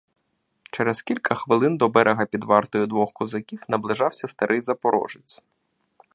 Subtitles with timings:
[0.71, 5.43] Через кільки хвилин до берега під вартою двох козаків наближався старий запорожець.